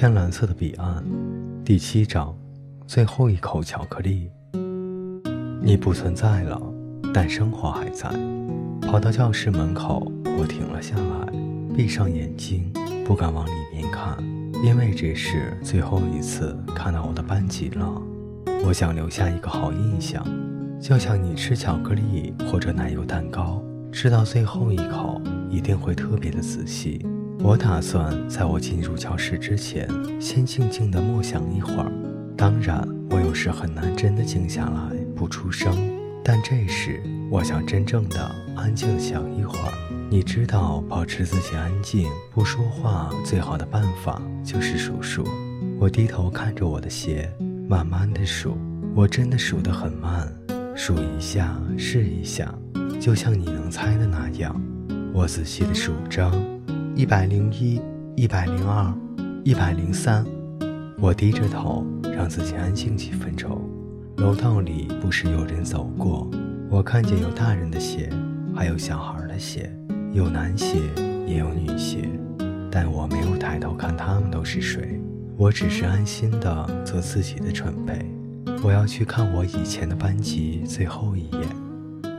[0.00, 1.04] 天蓝色的彼岸，
[1.62, 2.34] 第七章，
[2.86, 4.30] 最后一口巧克力。
[5.60, 6.58] 你不存在了，
[7.12, 8.08] 但生活还在。
[8.80, 11.30] 跑到教室门口，我停了下来，
[11.76, 12.72] 闭上眼睛，
[13.04, 14.16] 不敢往里面看，
[14.64, 18.02] 因为这是最后一次看到我的班级了。
[18.64, 20.26] 我想留下一个好印象，
[20.80, 25.20] 就像你吃巧克力或者奶油蛋糕，吃到最后一口
[25.50, 27.04] 一定会特别的仔细。
[27.42, 29.88] 我打算在我进入教室之前，
[30.20, 31.90] 先静静地默想一会儿。
[32.36, 35.74] 当然，我有时很难真的静下来不出声，
[36.22, 39.72] 但这时我想真正的安静想一会儿。
[40.10, 45.26] 你知道，保持自己安静不说话最好的办法就是数数。
[45.78, 47.32] 我低头看着我的鞋，
[47.66, 48.56] 慢慢的数。
[48.94, 50.30] 我真的数得很慢，
[50.76, 52.54] 数一下试一下，
[53.00, 54.54] 就像你能猜的那样。
[55.14, 56.30] 我仔细的数着。
[56.96, 57.80] 一百零一，
[58.16, 58.92] 一百零二，
[59.44, 60.24] 一百零三。
[60.98, 63.62] 我低着头，让自己安静几分钟。
[64.16, 66.28] 楼道里不时有人走过，
[66.68, 68.10] 我看见有大人的鞋，
[68.54, 69.72] 还有小孩的鞋，
[70.12, 70.78] 有男鞋
[71.26, 72.08] 也有女鞋，
[72.70, 75.00] 但我没有抬头看他们都是谁。
[75.36, 78.04] 我只是安心的做自己的准备。
[78.62, 81.40] 我要去看我以前的班级最后一眼。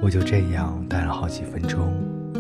[0.02, 1.94] 我就这样待了好几分钟。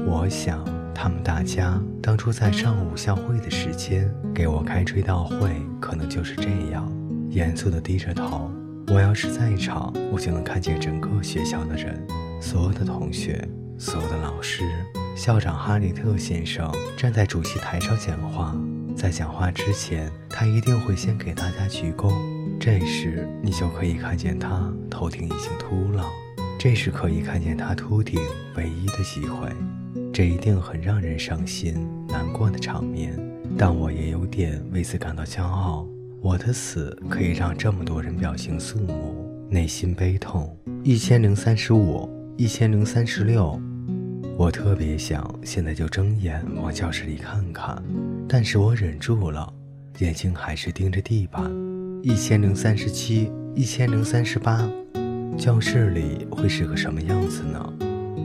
[0.07, 0.80] 我想。
[0.93, 6.91] 他们大家当初在上午校会的时间给我开追悼会，可能就是这样，
[7.29, 8.51] 严肃地低着头。
[8.87, 12.05] 我要是在场，我就能看见整个学校的人，
[12.41, 14.63] 所有的同学，所有的老师。
[15.15, 18.55] 校长哈里特先生站在主席台上讲话，
[18.95, 22.11] 在讲话之前，他一定会先给大家鞠躬。
[22.59, 26.05] 这时，你就可以看见他头顶已经秃了，
[26.59, 28.19] 这是可以看见他秃顶
[28.55, 29.49] 唯一的机会。
[30.13, 33.17] 这一定很让人伤心难过的场面，
[33.57, 35.87] 但我也有点为此感到骄傲。
[36.21, 40.53] 我的死可以让这么多人表情肃穆，内心悲痛。
[40.83, 43.59] 一千零三十五，一千零三十六。
[44.37, 47.81] 我特别想现在就睁眼往教室里看看，
[48.27, 49.51] 但是我忍住了，
[49.99, 51.49] 眼睛还是盯着地板。
[52.03, 54.69] 一千零三十七，一千零三十八。
[55.37, 57.73] 教室里会是个什么样子呢？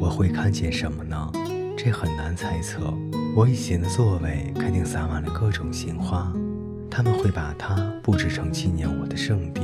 [0.00, 1.32] 我会看见什么呢？
[1.76, 2.92] 这很难猜测。
[3.34, 6.32] 我以前的座位肯定洒满了各种鲜花，
[6.90, 9.60] 他们会把它布置成纪念我的圣地。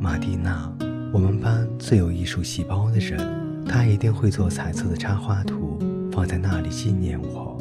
[0.00, 0.72] 马蒂娜，
[1.12, 3.18] 我们班最有艺术细胞的人，
[3.66, 5.78] 她一定会做彩色的插画图，
[6.12, 7.58] 放在那里纪念我。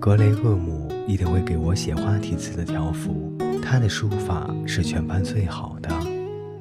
[0.00, 3.32] 格雷厄姆一定会给我写花体字的条幅，
[3.62, 5.88] 他的书法是全班最好的。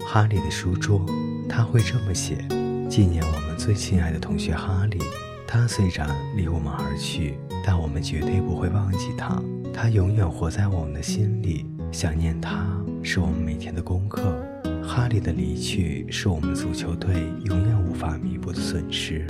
[0.05, 1.03] 哈利的书桌，
[1.49, 2.37] 他会这么写：
[2.87, 4.99] 纪念我们最亲爱的同学哈利。
[5.55, 9.41] 他虽然离我们而去，但我们绝对不会忘记他。
[9.73, 12.67] 他永远活在我们的心里，想念他
[13.01, 14.35] 是我们每天的功课。
[14.83, 19.25] 哈利的离去是我们足球队永远无法弥补的损失。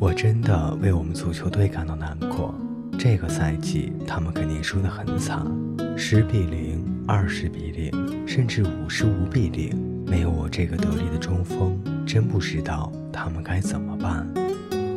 [0.00, 2.52] 我真的为我们足球队感到难过。
[2.98, 5.46] 这个赛季他们肯定输得很惨，
[5.96, 9.80] 十比零、二十比零，甚至五十五比零。
[10.08, 14.26] 没有我这个得力的中锋，真不知道他们该怎么办。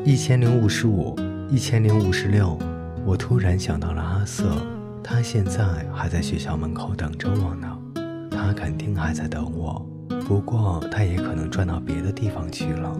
[0.07, 1.15] 一千零五十五，
[1.49, 2.55] 一千零五十六。
[3.03, 4.55] 我突然想到了阿瑟，
[5.03, 7.67] 他现在还在学校门口等着我呢。
[8.29, 9.83] 他肯定还在等我，
[10.27, 12.95] 不过他也可能转到别的地方去了。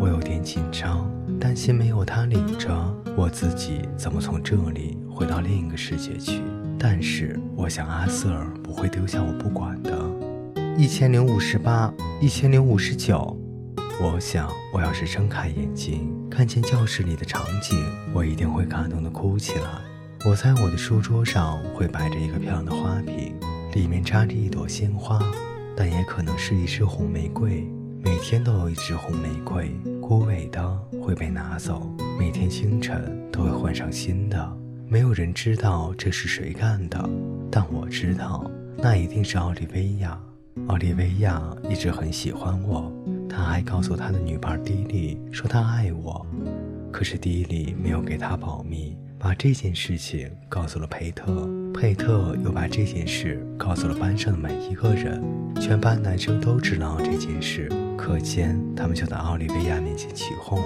[0.00, 1.08] 我有点紧张，
[1.38, 2.68] 担心没有他领着，
[3.16, 6.42] 我自己怎么从这里回到另一个世界去？
[6.76, 9.96] 但是我想阿瑟不会丢下我不管的。
[10.76, 13.37] 一千零五十八，一千零五十九。
[14.00, 17.76] 我想，我要是睁开眼睛，看见教室里的场景，
[18.14, 19.68] 我一定会感动的哭起来。
[20.24, 23.34] 我猜我的书桌上会摆着一个漂亮的花瓶，
[23.74, 25.18] 里面插着一朵鲜花，
[25.76, 27.66] 但也可能是一枝红玫瑰。
[28.00, 29.68] 每天都有一枝红玫瑰，
[30.00, 34.56] 枯萎的会被拿走，每天清晨都会换上新的。
[34.86, 37.10] 没有人知道这是谁干的，
[37.50, 40.16] 但我知道，那一定是奥利维亚。
[40.68, 42.92] 奥利维亚一直很喜欢我。
[43.28, 46.26] 他还告诉他的女伴迪丽说他爱我，
[46.90, 55.22] 可是迪丽没有给他保密，把这件事情告诉了佩特，佩特又把这件事告诉了班上的每一个人，
[55.60, 60.58] 全班男生都知道这件事，可见他们就在奥利维亚面前起哄。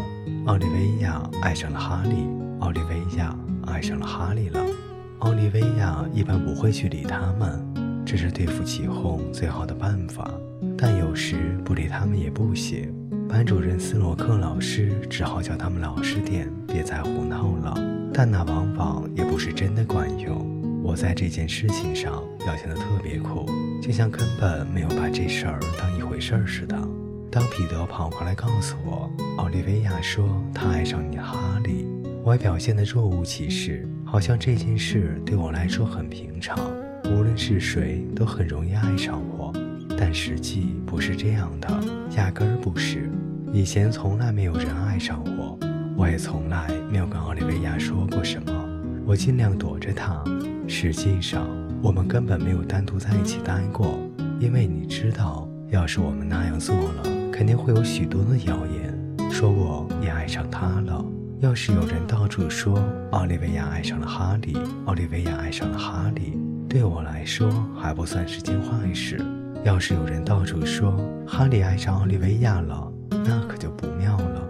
[0.47, 2.27] 奥利维亚爱上了哈利，
[2.61, 3.37] 奥利维亚
[3.67, 4.61] 爱上了哈利了。
[5.19, 10.29] 奥利维亚一般不会去理他们，这是对付起哄最好的办法。
[10.77, 12.93] 但有时不理他们也不行，
[13.29, 17.75] 班主任斯洛克老师只好叫他们老实点，别再胡闹了。
[18.13, 20.51] 但那往往也不是真的管用。
[20.83, 23.47] 我在这件事情上表现得特别酷，
[23.81, 26.77] 就像根本没有把这事儿当一回事儿似的。
[27.31, 31.87] 当彼得跑过来告诉我，奥利维亚说他爱上你哈利，
[32.25, 36.59] 我表现得若无其事，好像这件事对我来说很平常，
[37.05, 39.32] 无论是谁都很容易爱上我。
[40.05, 41.69] 但实际不是这样的，
[42.17, 43.09] 压根儿不是。
[43.53, 45.57] 以前从来没有人爱上我，
[45.97, 48.53] 我也从来没有跟奥利维亚说过什么。
[49.07, 50.21] 我尽量躲着他。
[50.67, 51.47] 实际上，
[51.81, 53.97] 我们根本没有单独在一起待过，
[54.41, 61.05] 因为你知道，要是我们那样做了，肯定会有许多的谣言，说我也爱上他了。
[61.39, 62.83] 要是有人到处说
[63.13, 66.37] 奥利维亚爱上了哈利，奥利维亚爱上了哈利，
[66.69, 67.49] 对我来说
[67.81, 69.25] 还不算是件坏事。
[69.65, 74.43] 要是有人到处说哈利爱上奥利维亚了，那可就不妙了。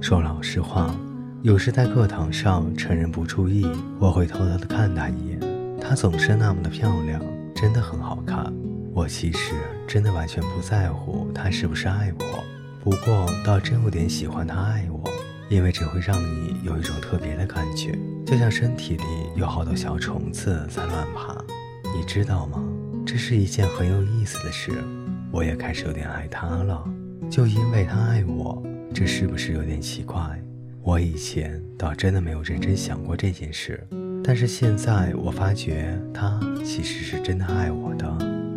[0.00, 0.94] 说老实话。
[1.42, 3.68] 有时在课堂上，趁人不注意，
[3.98, 5.40] 我会偷偷的看他一眼。
[5.80, 7.20] 她总是那么的漂亮，
[7.52, 8.52] 真的很好看。
[8.94, 9.54] 我其实
[9.88, 12.44] 真的完全不在乎她是不是爱我，
[12.80, 15.02] 不过倒真有点喜欢她爱我，
[15.48, 19.04] 因为这会让你有一种特别的感觉，就像身体里
[19.34, 21.36] 有好多小虫子在乱爬。
[21.92, 22.62] 你知道吗？
[23.04, 24.72] 这是一件很有意思的事。
[25.30, 26.84] 我也开始有点爱他了，
[27.30, 28.62] 就因为他爱我。
[28.94, 30.20] 这是不是有点奇怪？
[30.82, 33.82] 我以前倒真的没有认真想过这件事，
[34.22, 38.06] 但是现在我发觉他其实是真的爱我的。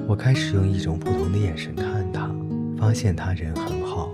[0.07, 2.29] 我开始用一种不同的眼神看他，
[2.77, 4.11] 发现他人很好，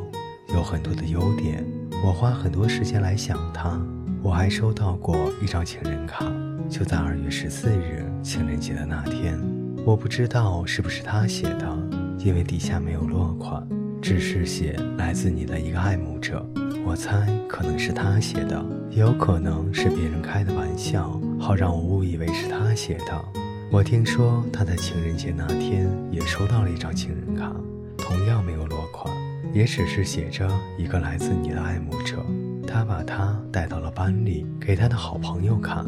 [0.54, 1.66] 有很多的优点。
[2.06, 3.82] 我花很多时间来想他。
[4.24, 6.32] 我还收到过一张情人卡，
[6.70, 9.40] 就在二月十四日情人节的那天。
[9.84, 11.78] 我不知道是不是他写的，
[12.20, 13.68] 因为底下没有落款，
[14.00, 16.46] 只是写来自你的一个爱慕者。
[16.86, 23.26] 我猜可能是他写的，也有可能是别人开的玩笑，好让我误以为是他写的。
[23.72, 27.52] 我听说他在情人节那天也收到了一张情人卡，
[27.98, 29.12] 同样没有落款，
[29.52, 32.24] 也只是写着一个来自你的爱慕者。
[32.68, 35.84] 他把他带到了班里，给他的好朋友看。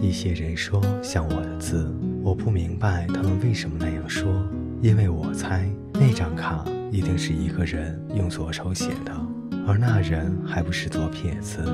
[0.00, 1.92] 一些人说像我的字，
[2.28, 4.30] 我不明白他们为什么那样说，
[4.82, 9.12] 因为我猜那张卡一定是一个人用左手写的。
[9.66, 11.64] 而那人还不是左撇子，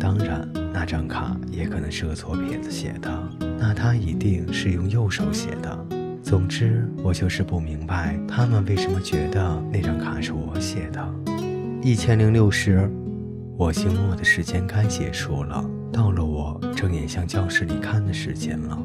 [0.00, 3.22] 当然那张卡也可能是个左撇子写的，
[3.56, 5.86] 那他一定是用右手写的。
[6.24, 11.14] 总之，我就是不明白他们为什么觉得那张卡是我写的。
[11.82, 12.90] 一千零六十，
[13.56, 18.76] 我静默的时间该结束了，到了我睁眼向教室里看的时间了，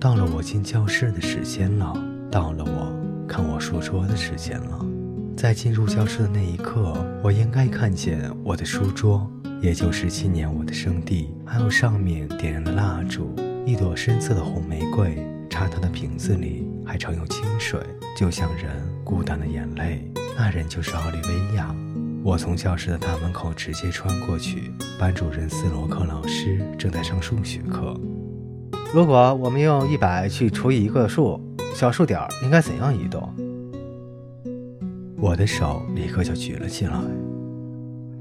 [0.00, 1.92] 到了我进教室的时间了，
[2.30, 4.86] 到了我看我书桌的时间了。
[5.36, 9.28] 在进入教室的那一刻，我应该看见我的书桌，
[9.60, 13.34] 也就是纪念我的圣地，还有上面点燃的蜡烛，
[13.66, 15.18] 一朵深色的红玫瑰，
[15.50, 17.80] 插它的瓶子里还盛有清水，
[18.16, 18.70] 就像人
[19.02, 20.08] 孤单的眼泪。
[20.36, 21.74] 那人就是奥利维亚。
[22.22, 27.98] 我从教室的大门口直接穿过去，班主任斯罗克老师正在上数学课。
[28.94, 31.38] 如果我们用一百去除以一个数，
[31.74, 33.30] 小数点应该怎样移动？
[35.20, 36.94] 我的手立刻就举了起来。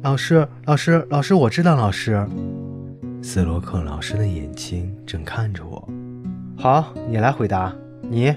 [0.01, 2.27] 老师，老师，老师，我知道，老师。
[3.21, 5.87] 斯罗克老师的眼睛正看着我。
[6.57, 7.73] 好，你来回答。
[8.01, 8.35] 你。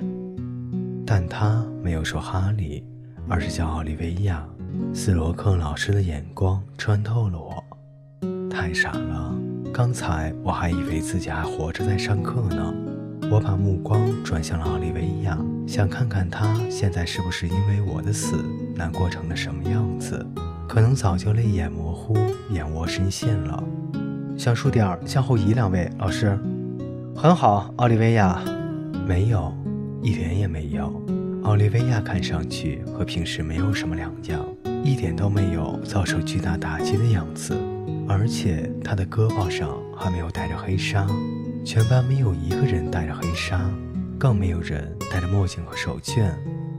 [1.04, 2.84] 但他没有说哈利，
[3.28, 4.46] 而是叫奥利维亚。
[4.94, 7.62] 斯罗克老师的眼光穿透了我。
[8.48, 9.34] 太傻了，
[9.72, 12.74] 刚才我还以为自己还活着在上课呢。
[13.30, 20.26] 我把目光转向了奥利维亚，想看看他现在是不是因为我的死难过成了什么样子。
[20.68, 22.16] 可能早就泪眼模糊、
[22.50, 23.62] 眼窝深陷了。
[24.36, 26.36] 小数点向后移两位，老师。
[27.14, 28.42] 很好，奥利维亚。
[29.06, 29.52] 没有，
[30.02, 30.92] 一点也没有。
[31.44, 34.44] 奥利维亚看上去和平时没有什么两样，
[34.84, 37.56] 一点都没有遭受巨大打击的样子，
[38.08, 41.06] 而且他的胳膊上还没有戴着黑纱。
[41.64, 43.60] 全班没有一个人戴着黑纱，
[44.18, 46.30] 更没有人戴着墨镜和手绢。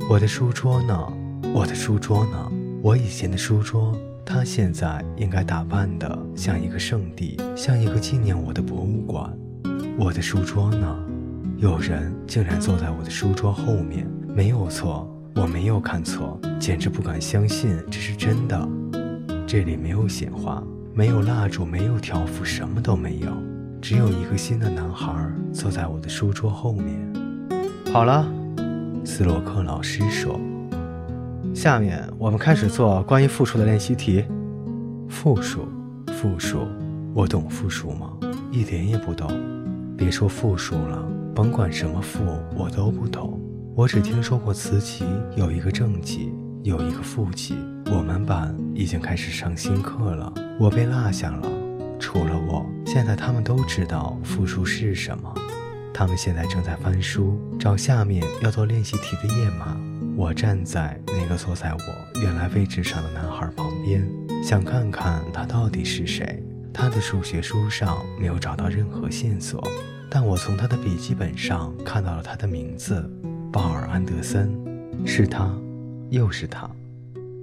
[0.10, 1.14] 我的书桌呢？
[1.54, 2.52] 我的书桌呢？
[2.82, 9.32] 我以前的书桌，它现在应该打扮的像一个圣地，像一个纪念我的博物馆。
[9.98, 10.98] 我的书桌呢？
[11.58, 18.68] 有人竟然坐在我的书桌后面，没有错，我没有看错，简直不敢相信这是真的。
[19.46, 23.32] 这里没有鲜花，没有蜡烛，没有条幅，什么都没有。
[23.82, 25.16] 只有一个新的男孩
[25.54, 27.14] 坐在我的书桌后面。
[27.94, 28.28] 好了，
[29.06, 30.40] 斯洛克老师说
[31.56, 34.26] ：“下面我们开始做关于复数的练习题。
[35.08, 35.66] 复数，
[36.08, 36.68] 复数，
[37.14, 38.12] 我懂复数吗？
[38.52, 39.32] 一点也不懂。
[39.98, 41.02] 别说复数了，
[41.34, 42.20] 甭管什么复，
[42.56, 43.40] 我都不懂。
[43.76, 45.06] 我只听说过慈禧
[45.38, 46.34] 有一个正极，
[46.64, 47.56] 有一个副极。
[47.86, 51.50] 我们班已经开始上新课了，我被落下了。
[52.00, 55.34] 除了我，现在他们都知道复数是什么。
[55.94, 59.80] 他们现在正在翻书，找下面要做练习题的页码。
[60.16, 64.08] 我站在那个坐在我原来位置上的男孩旁边，
[64.44, 66.44] 想看看他到底是谁。
[66.74, 69.62] 他的数学书上没有找到任何线索，
[70.10, 73.10] 但我从他的笔记本上看到了他的名字——
[73.52, 74.52] 鲍尔·安德森。
[75.06, 75.54] 是他，
[76.10, 76.70] 又是他，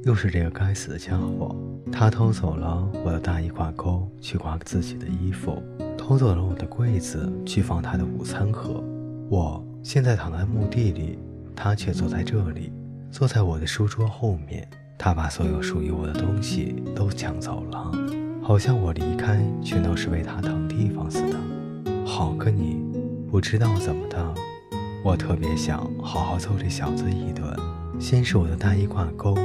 [0.05, 1.55] 又是这个该死的家伙。
[1.91, 5.63] 他偷走了我的大衣挂钩，去挂自己的衣服；
[5.97, 8.83] 偷走了我的柜子，去放他的午餐盒。
[9.29, 11.19] 我现在躺在墓地里，
[11.57, 12.73] 他却坐在这里，
[13.11, 14.69] 坐在我的书桌后面。
[15.01, 17.93] 他把所有属于我的东西都抢走了。
[18.43, 21.39] 好像我离开全都是为他腾地方似的。
[22.05, 22.83] 好个你！
[23.31, 24.35] 不知道怎么的，
[25.05, 27.47] 我特别想好好揍这小子一顿。
[28.01, 29.37] 先是我的大衣挂钩，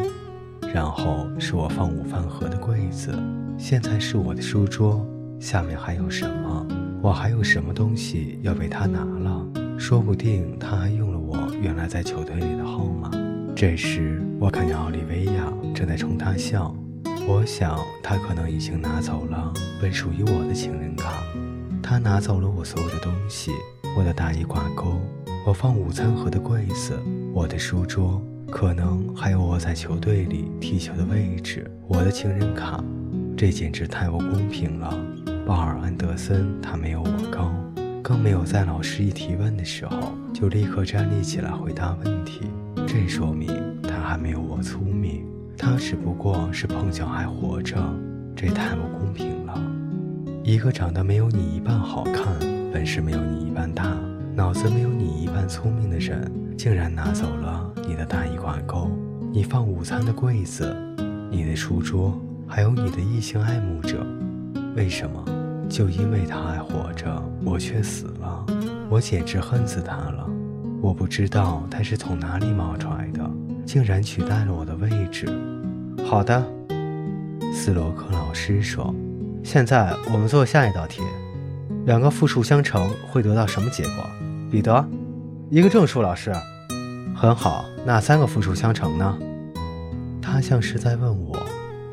[0.74, 3.14] 然后是我放午饭盒的柜子，
[3.60, 5.06] 现在是我的书桌。
[5.40, 6.66] 下面还有什么？
[7.00, 9.46] 我还有什么东西要被他拿了？
[9.78, 13.12] 说不定他还用了我原来在球队里的号码。
[13.56, 16.76] 这时，我看见奥利维亚正在冲他笑。
[17.28, 21.22] 我想，他可能已经拿走了本属于我的情人卡。
[21.84, 23.52] 他拿走了我所有的东西：
[23.96, 25.00] 我的大衣挂钩，
[25.46, 26.98] 我放午餐盒的柜子，
[27.32, 28.20] 我的书桌，
[28.54, 32.82] 可能还有我在球队里踢球的位置，我的情人卡。
[33.36, 34.96] 这简直太不公平了！
[35.44, 37.52] 鲍尔·安德森，他没有我高，
[38.04, 42.42] 更没有在老师一提问的时候就立刻站立起来回答问题。
[42.88, 43.50] 这说明
[43.82, 45.26] 他还没有我聪明。
[45.58, 47.76] 他只不过是碰巧还活着，
[48.36, 49.60] 这太不公平了。
[50.44, 52.38] 一个长得没有你一半好看、
[52.72, 53.98] 本事没有你一半大、
[54.36, 58.90] 脑子没有你一半聪明的人，竟然拿走了你的大衣挂钩、
[59.32, 60.76] 你放午餐的柜子、
[61.30, 64.06] 你的书桌，还有你的异性爱慕者。
[64.76, 65.24] 为什么？
[65.70, 68.46] 就因为他还活着，我却死了。
[68.90, 70.28] 我简直恨死他了。
[70.82, 73.30] 我不知道他是从哪里冒出来的。
[73.66, 75.26] 竟然取代了我的位置。
[76.06, 76.44] 好的，
[77.54, 78.94] 斯洛克老师说
[79.42, 81.02] ：“现在我们做下一道题，
[81.86, 83.94] 两个复数相乘会得到什么结果？”
[84.52, 84.86] 彼得，
[85.50, 86.02] 一个正数。
[86.02, 86.34] 老师，
[87.24, 87.64] 很好。
[87.86, 89.18] 那三个复数相乘呢？
[90.22, 91.34] 他像是在问我，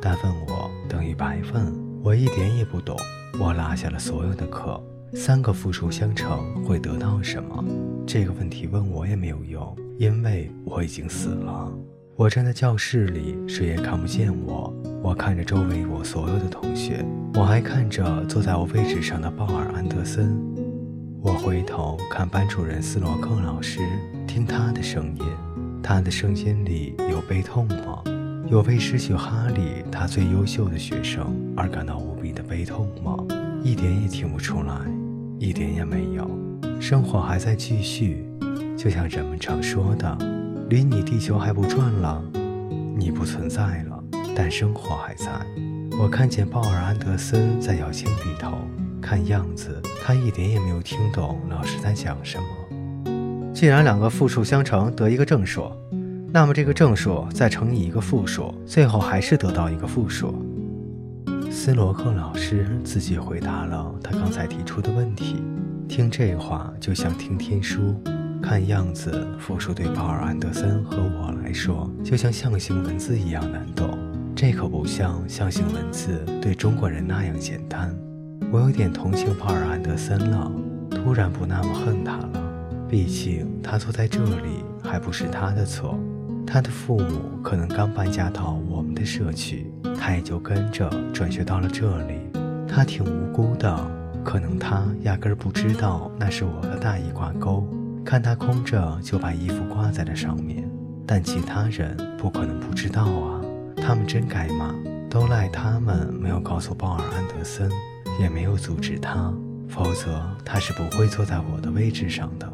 [0.01, 1.73] 但问我等于白问。
[2.03, 2.97] 我一点也不懂。
[3.39, 4.83] 我落下了所有的课。
[5.15, 7.65] 三个复数相乘会得到什么？
[8.05, 9.77] 这个问题问我也没有用。
[9.99, 11.73] 因为我已经死了，
[12.17, 14.75] 我站在教室里，谁也看不见我。
[15.01, 20.37] 我看着周围我所有的同学，我还看着坐在我位置上的鲍尔·安德森。
[21.23, 23.81] 我回头看班主任斯洛克老师，
[24.27, 25.25] 听他的声音，
[25.83, 28.03] 他的声音里有悲痛吗？
[28.49, 33.15] 有为失去哈利他最优秀的学生而感到无比的悲痛吗？
[33.63, 34.75] 一点也听不出来，
[35.39, 36.27] 一点也没有。
[36.81, 38.27] 生活还在继续。
[38.75, 40.17] 就像人们常说的，
[40.71, 42.23] 离你地球还不转了，
[42.97, 44.03] 你不存在了，
[44.35, 45.27] 但生活还在。
[46.01, 48.57] 我看见鲍尔·安德森在摇铅笔头，
[49.01, 52.45] 看样子他一点也没有听懂老师在讲什么。
[53.53, 55.71] 既然两个复数相乘得一个正数，
[56.33, 60.35] 那么这个正数再乘以一个负数，最后还是得到一个负数。
[61.51, 65.43] 斯罗克老师自己回答了他刚才提出的问题。
[65.89, 68.01] 听这话就像听天书。
[68.43, 73.99] 看样子，复数对鲍尔·安德森和我来说，就像象形文字一样难懂。
[74.35, 77.95] 这可不像象形文字对中国人那样简单。
[78.53, 80.51] 我有点同情鲍尔·安德森了，
[80.91, 82.29] 突然不那么恨他了。
[82.89, 85.97] 毕竟他坐在这里还不是他的错。
[86.45, 92.15] 他的父母可能刚搬家到我们的社区，他也就跟着转学到了这里。
[92.67, 93.79] 他挺无辜的，
[94.25, 97.65] 可能他压根儿不知道那是我的大衣挂钩。
[98.05, 100.69] 看他空着，就把衣服挂在了上面，
[101.07, 103.41] 但其他人不可能不知道啊！
[103.77, 104.75] 他们真该骂，
[105.09, 107.71] 都赖他们没有告诉鲍尔·安德森，
[108.21, 109.33] 也没有阻止他，
[109.67, 112.47] 否则他是不会坐在我的位置上的。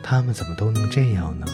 [0.00, 1.46] 他们怎么都能这样呢？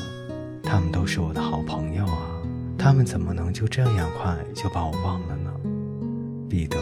[0.63, 2.29] 他们都是我的好朋友啊！
[2.77, 5.51] 他们怎么能就这样快就把我忘了呢？
[6.47, 6.79] 彼得、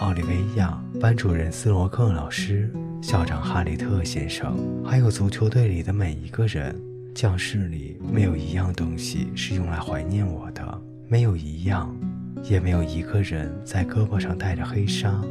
[0.00, 2.72] 奥利维亚、班主任斯罗克老师。
[3.00, 6.74] 校长哈里特先生，还有足球队里的每一个人，
[7.14, 11.94] 教室里没有一样东西是用来怀念我的，没有一样，
[12.42, 15.22] 也没有一个人在胳膊上戴着黑纱。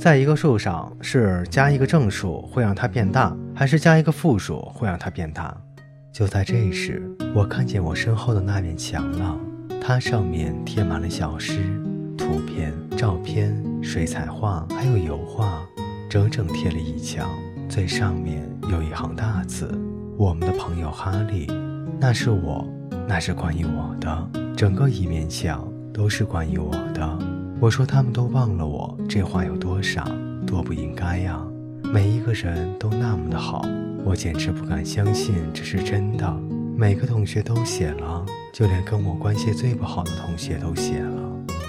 [0.00, 5.54] 在一个数上是加一个正数会让它变大，还是加一个负数会让它变大？
[6.10, 7.02] 就在这时，
[7.34, 9.38] 我看见我身后的那面墙了，
[9.78, 11.78] 它上面贴满了小诗、
[12.16, 15.60] 图片、照片、水彩画，还有油画，
[16.08, 17.28] 整整贴了一墙。
[17.68, 19.70] 最上面有一行大字
[20.16, 21.46] ：“我们的朋友哈利。”
[22.00, 22.66] 那是我，
[23.06, 24.30] 那是关于我的。
[24.56, 27.18] 整个一面墙都是关于我的。
[27.60, 30.10] 我说他们都忘了我，这话有多傻，
[30.46, 31.38] 多不应该呀！
[31.92, 33.66] 每一个人都那么的好，
[34.02, 36.34] 我简直不敢相信这是真的。
[36.74, 41.20] 每个同学都写了，就连跟我关系最不好的同学都写了。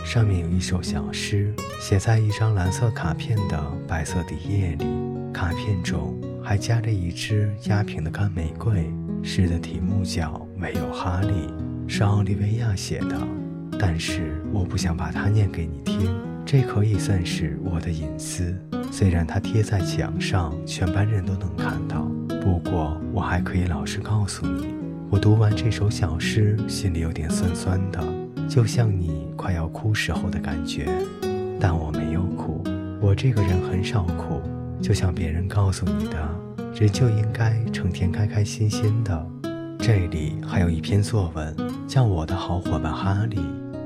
[0.06, 4.86] 上面有一首小诗，写在一张蓝色卡片的白色底页里，
[5.34, 8.90] 卡片中还夹着一支压平的干玫瑰。
[9.22, 11.28] 诗的题目叫《没有哈利》，
[11.86, 13.41] 是奥利维亚写的。
[13.84, 16.08] 但是我不想把它念给你听，
[16.46, 18.56] 这可以算是我的隐私。
[18.92, 22.08] 虽然它贴在墙上，全班人都能看到，
[22.44, 24.68] 不过我还可以老实告诉你，
[25.10, 28.00] 我读完这首小诗，心里有点酸酸的，
[28.48, 30.88] 就像你快要哭时候的感觉。
[31.60, 32.64] 但我没有哭，
[33.02, 34.40] 我这个人很少哭，
[34.80, 36.30] 就像别人告诉你的，
[36.80, 39.28] 人就应该成天开开心心的。
[39.80, 41.56] 这里还有一篇作文，
[41.88, 43.38] 叫《我的好伙伴哈利》。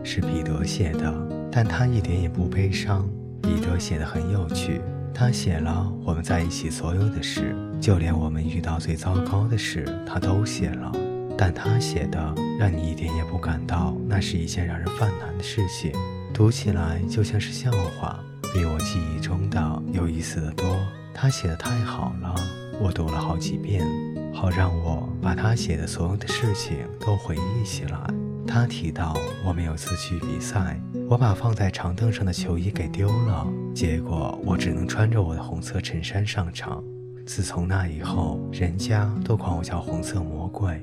[0.05, 1.13] 是彼得写的，
[1.51, 3.09] 但他一点也不悲伤。
[3.41, 4.79] 彼得写的很有趣，
[5.13, 10.91] 他写了我们在一起所有的事，就连我们遇到最糟糕的事，他都写了。
[11.37, 15.91] 但他写的让你一点也不感到那是一件让人犯难的事情，
[16.33, 17.69] 读起来就像是笑
[17.99, 18.19] 话，
[18.53, 20.65] 比我记忆中的有意思的多。
[21.13, 22.35] 他写的太好了，
[22.79, 23.85] 我读了好几遍，
[24.33, 28.24] 好让我把他写的所有的事情都回忆起来。
[28.47, 36.83] 他提到我们有次去比赛，我把放在长凳上的球衣给丢了，结果我只能穿着我的红色衬衫上场。
[37.25, 40.79] 自从那以后，人家都管我叫红色魔鬼。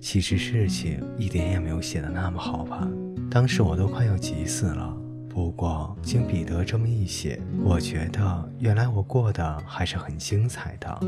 [0.00, 2.88] 其实事情一点也没有写的那么好吧？
[3.30, 4.96] 当时我都快要急死了。
[5.28, 11.00] 不过经彼得这么一写，我觉得原来我过得还是很精彩的。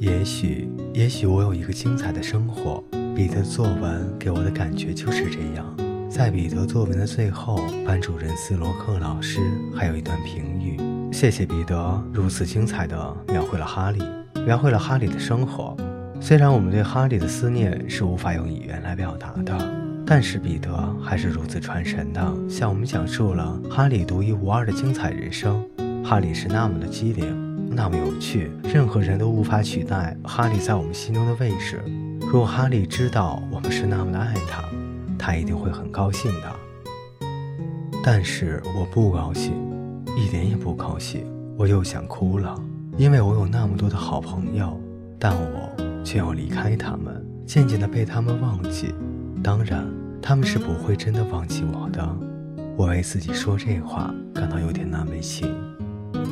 [0.00, 2.82] 也许，也许我有一个精彩的生活。
[3.14, 5.64] 彼得作文给我的感觉就是这样。
[6.10, 9.38] 在彼得作文的最后，班主任斯罗克老师
[9.72, 10.76] 还有一段评语：
[11.12, 14.02] 谢谢彼得如此精彩地描绘了哈利，
[14.44, 15.76] 描绘了哈利的生活。
[16.20, 19.56] 虽然我们对哈利的思念是无法用语言来表达的，
[20.04, 25.64] 但是彼得还是如此传神的向我们讲述了哈利独一无二的精彩人生。
[26.02, 31.80] 哈利是那么的机灵，那么有趣，任何人都无法取代哈利在我们心中的位置。
[32.34, 34.64] 如果哈利知道我们是那么的爱他，
[35.16, 36.52] 他一定会很高兴的。
[38.02, 39.52] 但是我不高兴，
[40.16, 41.24] 一点也不高兴。
[41.56, 42.60] 我又想哭了，
[42.96, 44.76] 因为我有那么多的好朋友，
[45.16, 45.70] 但我
[46.02, 48.92] 却要离开他们，渐渐的被他们忘记。
[49.40, 49.86] 当然，
[50.20, 52.04] 他们是不会真的忘记我的。
[52.76, 55.54] 我为自己说这话感到有点难为情。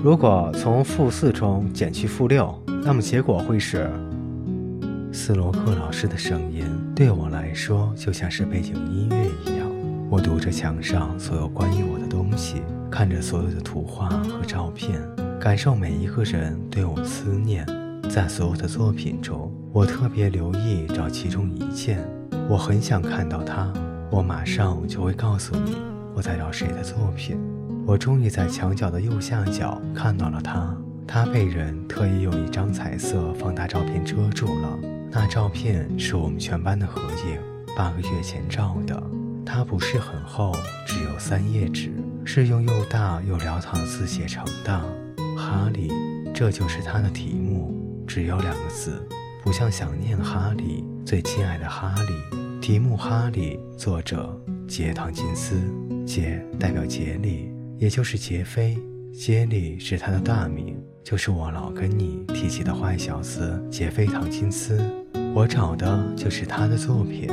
[0.03, 2.53] 如果从负四中减去负六，
[2.85, 3.89] 那么结果会是。
[5.13, 6.65] 斯罗克老师的声音
[6.97, 9.71] 对我来说就像是背景音乐一样。
[10.09, 14.99] 我读着墙上所有关于我的东西，看着所有的图画和照片，
[15.39, 17.67] 感受每一个人对我思念。
[18.09, 22.03] 在所有的作品中，我特别留意找其中一件，
[22.49, 23.71] 我很想看到它。
[24.11, 25.77] 我马上就会告诉你
[26.15, 27.39] 我在找谁的作品。
[27.87, 30.75] 我终于在墙角的右下角看到了它，
[31.07, 34.79] 它被人特意用一张彩色放大照片遮住了。
[35.15, 37.39] 那照片是我们全班的合影，
[37.77, 39.01] 八个月前照的。
[39.45, 41.93] 它不是很厚，只有三页纸，
[42.25, 44.81] 是用又大又潦草的字写成的。
[45.37, 45.93] 哈利，
[46.33, 49.07] 这就是它的题目，只有两个字，
[49.43, 52.61] 不像想念哈利，最亲爱的哈利。
[52.61, 55.61] 题目哈利，作者杰唐金斯，
[56.07, 58.79] 杰代表杰里，也就是杰菲，
[59.13, 64.81] 杰里是他的大名，就是我老跟你提起的坏小子杰菲唐金斯。
[65.35, 67.27] 我找的就是他的作品，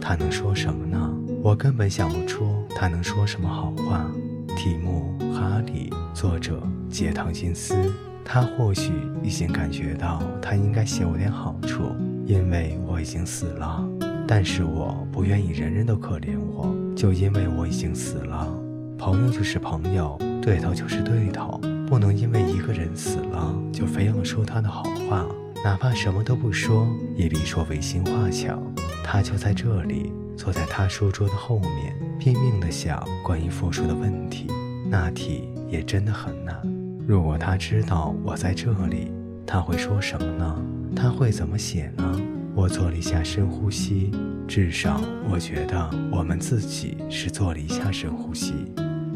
[0.00, 1.14] 他能说什么呢？
[1.42, 4.10] 我根本想不出他能说什么好话。
[4.56, 7.74] 题目《哈利》，作者杰唐金斯。
[8.24, 13.86] 他或许已经感觉到他应该写我点好处，因为我已经死了。
[14.26, 18.50] 但是我不愿意人人都可怜我，就因为我已经死了。
[18.96, 25.26] 朋友就是朋友，对头就是对头，不能因为一个人死了就非要说他的好话。
[25.64, 28.60] 哪怕什么都不说，也比说违心话强。
[29.04, 34.48] 他就在这里，坐在他书桌的后面，拼命地想关于复数的问题。
[34.88, 36.56] 那题也真的很难。
[37.06, 39.12] 如果他知道我在这里，
[39.46, 40.62] 他会说什么呢？
[40.96, 42.20] 他会怎么写呢？
[42.54, 44.10] 我做了一下深呼吸，
[44.48, 48.52] 至少我觉得我们自己是做了一下深呼吸。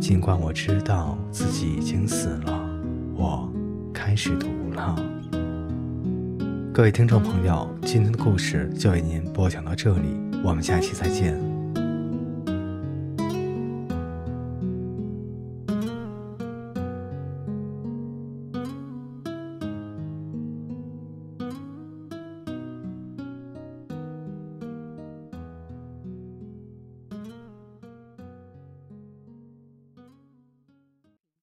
[0.00, 2.70] 尽管我知道自己已经死了，
[3.14, 3.52] 我
[3.92, 4.96] 开始读了。
[6.76, 11.45] 各位听众朋友，今天的故事就为您播讲到这里，我们下期再见。